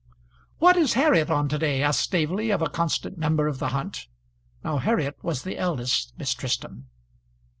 "What 0.57 0.77
is 0.77 0.93
Harriet 0.93 1.29
on 1.29 1.47
to 1.49 1.59
day?" 1.59 1.83
asked 1.83 1.99
Staveley 1.99 2.49
of 2.49 2.63
a 2.63 2.69
constant 2.71 3.19
member 3.19 3.45
of 3.47 3.59
the 3.59 3.67
hunt. 3.67 4.07
Now 4.63 4.79
Harriet 4.79 5.19
was 5.23 5.43
the 5.43 5.59
eldest 5.59 6.13
Miss 6.17 6.33
Tristram. 6.33 6.87